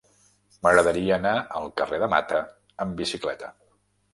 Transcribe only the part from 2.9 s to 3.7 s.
bicicleta.